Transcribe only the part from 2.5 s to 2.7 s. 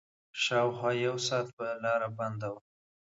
وه.